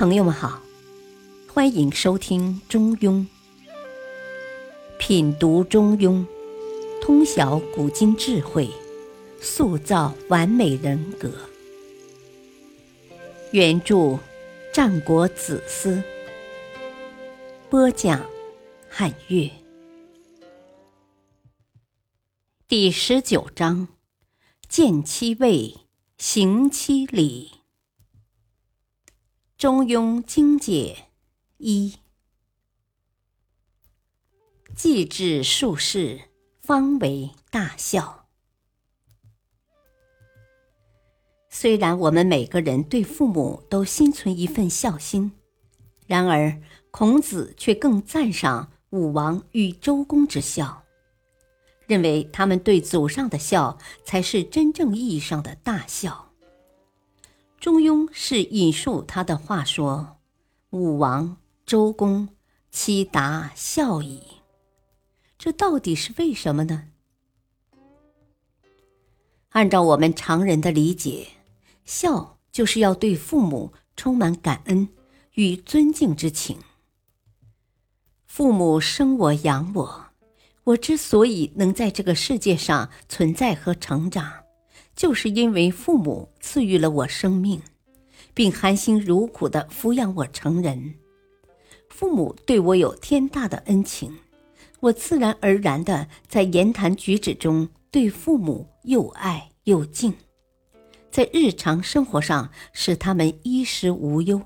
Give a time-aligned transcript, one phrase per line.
[0.00, 0.62] 朋友们好，
[1.46, 3.16] 欢迎收听《中庸》，
[4.98, 6.24] 品读《中庸》，
[7.02, 8.70] 通晓古今智慧，
[9.42, 11.30] 塑造完美人格。
[13.52, 14.18] 原著：
[14.72, 16.02] 战国子思，
[17.68, 18.24] 播讲：
[18.88, 19.50] 汉乐。
[22.66, 23.88] 第十九章：
[24.66, 25.74] 见其位，
[26.16, 27.59] 行其礼。
[29.60, 31.08] 中庸精解
[31.58, 31.96] 一：
[34.74, 36.18] 既至术士，
[36.62, 38.24] 方为大孝。
[41.50, 45.32] 虽然我们每个人对父母都心存一份孝心，
[46.06, 46.58] 然而
[46.90, 50.84] 孔子却更赞赏武王与周公之孝，
[51.86, 56.29] 认为他们对祖上的孝才是真正意义上的大孝。
[57.60, 60.16] 中庸是引述他的话说
[60.70, 62.30] ：“武王、周公，
[62.70, 64.22] 其达孝矣。”
[65.36, 66.88] 这到底是为什么呢？
[69.50, 71.28] 按照我们常人的理解，
[71.84, 74.88] 孝就是要对父母充满感恩
[75.34, 76.56] 与尊敬之情。
[78.24, 80.06] 父母生我养我，
[80.64, 84.44] 我之所以能在这个世界上存在和成长。
[85.00, 87.62] 就是因为父母赐予了我生命，
[88.34, 90.96] 并含辛茹苦的抚养我成人，
[91.88, 94.14] 父母对我有天大的恩情，
[94.80, 100.12] 我自然而然的在言谈举止中对父母又爱又敬，
[101.10, 104.42] 在日常生活上使他们衣食无忧。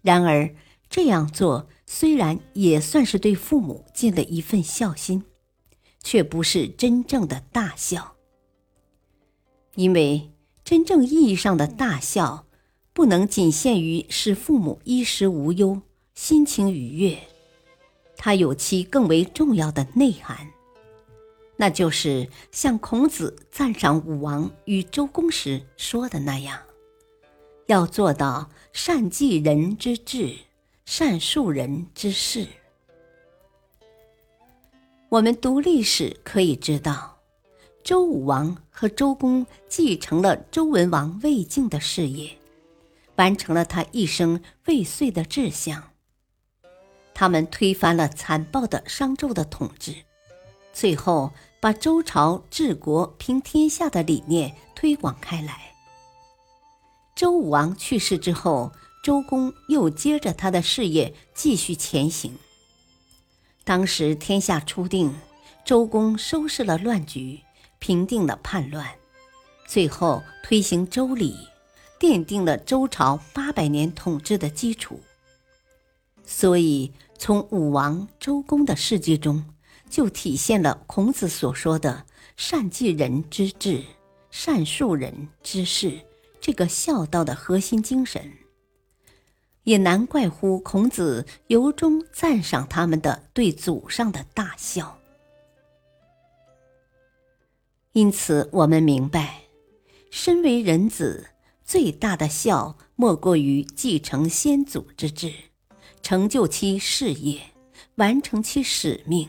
[0.00, 0.48] 然而
[0.88, 5.24] 这样做虽然也算是对父母尽了一份孝心，
[6.04, 8.14] 却不是真正的大孝。
[9.78, 10.32] 因为
[10.64, 12.46] 真正意义上的大孝，
[12.92, 15.80] 不能仅限于使父母衣食无忧、
[16.16, 17.16] 心情愉悦，
[18.16, 20.50] 它有其更为重要的内涵，
[21.56, 26.58] 那就是像孔子赞赏武王与周公时说的那样，
[27.66, 30.34] 要做到善济人之志，
[30.86, 32.48] 善述人之事。
[35.08, 37.17] 我们读历史可以知道。
[37.88, 42.36] 周武王和周公继承了周文王魏晋的事业，
[43.16, 45.84] 完成了他一生未遂的志向。
[47.14, 49.94] 他们推翻了残暴的商纣的统治，
[50.74, 55.72] 最后把周朝治国平天下的理念推广开来。
[57.16, 58.70] 周武王去世之后，
[59.02, 62.36] 周公又接着他的事业继续前行。
[63.64, 65.14] 当时天下初定，
[65.64, 67.40] 周公收拾了乱局。
[67.78, 68.86] 平定了叛乱，
[69.66, 71.36] 最后推行周礼，
[71.98, 75.00] 奠定了周朝八百年统治的基础。
[76.24, 79.44] 所以，从武王、周公的事迹中，
[79.88, 82.04] 就体现了孔子所说的
[82.36, 83.82] “善济人之志，
[84.30, 86.00] 善述人之事”
[86.40, 88.30] 这个孝道的核心精神。
[89.64, 94.97] 也难怪乎孔子由衷赞赏他们的对祖上的大孝。
[97.98, 99.40] 因此，我们明白，
[100.08, 101.30] 身为人子，
[101.64, 105.32] 最大的孝莫过于继承先祖之志，
[106.00, 107.40] 成就其事业，
[107.96, 109.28] 完成其使命。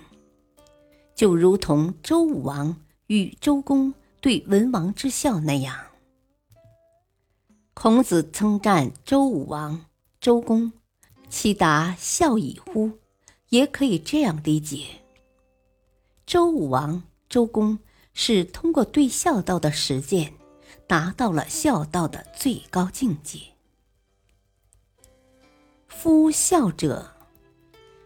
[1.16, 2.78] 就如同周武王
[3.08, 3.92] 与周公
[4.22, 5.76] 对文王之孝那样。
[7.74, 9.84] 孔子称赞周武王、
[10.22, 10.72] 周公，
[11.28, 12.92] 其达孝矣乎？
[13.50, 14.86] 也可以这样理解：
[16.28, 17.80] 周武王、周公。
[18.22, 20.34] 是通过对孝道的实践，
[20.86, 23.40] 达到了孝道的最高境界。
[25.88, 27.14] 夫孝者，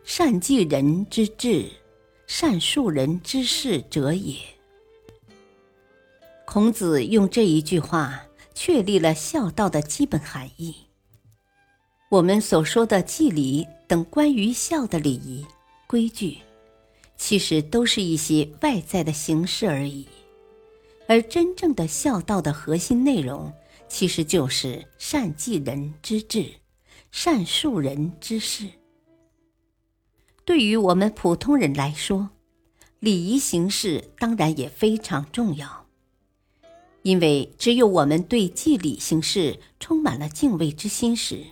[0.03, 1.67] 善济人之志，
[2.27, 4.35] 善述人之事者也。
[6.45, 8.23] 孔子用这一句话
[8.53, 10.75] 确立了孝道的基本含义。
[12.09, 15.43] 我们所说的祭礼等关于孝的礼仪
[15.87, 16.37] 规矩。
[17.15, 20.05] 其实都是一些外在的形式而已，
[21.07, 23.53] 而真正的孝道的核心内容，
[23.87, 26.45] 其实就是善济人之志，
[27.11, 28.67] 善述人之事。
[30.45, 32.29] 对于我们普通人来说，
[32.99, 35.87] 礼仪形式当然也非常重要，
[37.01, 41.45] 因为只有我们对祭礼形式充满了敬畏之心时，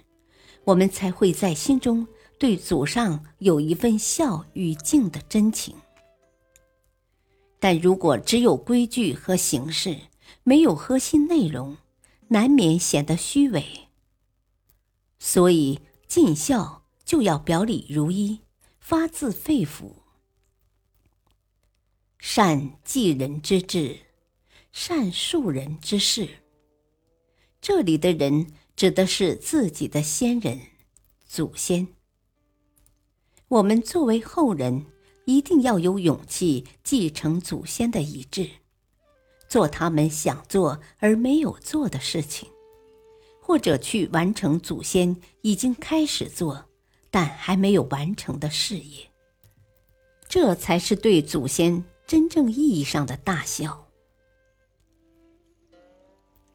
[0.63, 2.07] 我们才会在心中。
[2.39, 5.75] 对祖上有一份孝与敬的真情，
[7.61, 9.95] 但如果只有规矩和形式，
[10.41, 11.77] 没有核心内容，
[12.29, 13.87] 难免显得虚伪。
[15.19, 18.39] 所以尽孝就要表里如一，
[18.79, 19.91] 发自肺腑。
[22.17, 23.99] 善济人之志，
[24.71, 26.39] 善树人之事。
[27.61, 30.59] 这里的人指的是自己的先人、
[31.27, 31.89] 祖先。
[33.49, 34.87] 我们作为后人，
[35.31, 38.49] 一定要有勇气继承祖先的遗志，
[39.47, 42.49] 做他们想做而没有做的事情。
[43.39, 46.65] 或者去完成祖先已经开始做
[47.09, 49.09] 但还没有完成的事业，
[50.27, 53.87] 这才是对祖先真正意义上的大孝。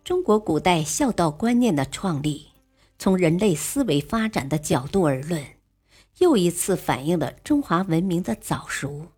[0.04, 2.46] 中国古代孝道观念的创立，
[2.98, 5.44] 从人类思维发展的角度而论，
[6.18, 9.08] 又一次反映了中华文明的早熟。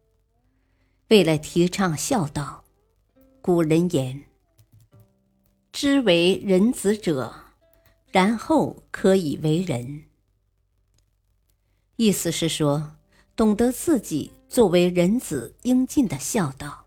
[1.09, 2.65] 为了提倡孝道，
[3.41, 4.25] 古人言
[5.73, 7.35] ：“知为人子者。”
[8.11, 10.05] 然后可以为人，
[11.97, 12.97] 意思是说，
[13.37, 16.87] 懂得自己作为人子应尽的孝道，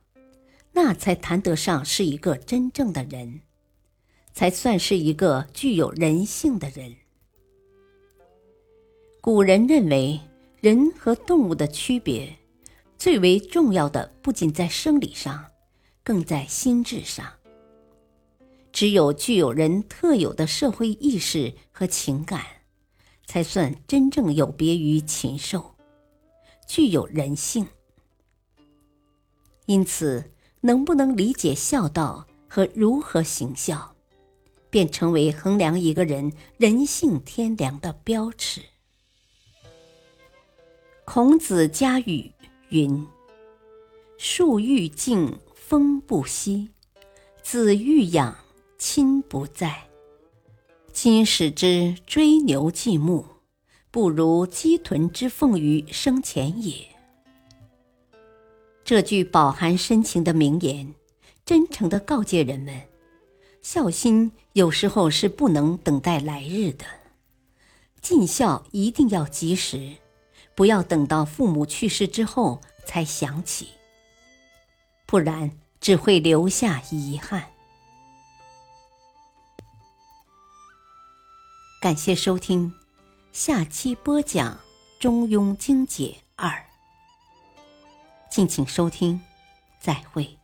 [0.72, 3.42] 那才谈得上是一个真正的人，
[4.34, 6.96] 才算是一个具有人性的人。
[9.24, 10.20] 古人认为，
[10.62, 12.36] 人和动物的区别，
[12.98, 15.46] 最为重要的不仅在生理上，
[16.04, 17.24] 更在心智上。
[18.72, 22.44] 只有具有人特有的社会意识和情感，
[23.28, 25.76] 才算真正有别于禽兽，
[26.66, 27.68] 具有人性。
[29.68, 30.32] 因此，
[30.62, 33.96] 能不能理解孝道和如何行孝，
[34.72, 38.64] 便成为衡量一个人人性天良的标尺。
[41.14, 42.32] 孔子家语
[42.70, 43.06] 云
[44.18, 46.70] ：“树欲静风不息，
[47.44, 48.34] 子欲养。”
[48.80, 49.90] 亲不在，
[50.94, 53.26] 今使之追牛继牧，
[53.92, 56.76] 不如鸡豚之凤于生前也。
[58.86, 60.96] 这句饱含深情的名言，
[61.44, 62.84] 真诚的告诫人们：
[63.62, 66.86] 孝心有时候是不能等待来日的，
[68.02, 69.98] 尽孝一定要及时，
[70.56, 73.70] 不要等到父母去世之后才想起，
[75.06, 77.48] 不然只会留下遗憾。
[81.82, 82.72] 感谢收听，
[83.32, 84.54] 下期播讲
[85.00, 86.50] 《中庸精解二》，
[88.30, 89.20] 敬请收听，
[89.80, 90.41] 再会。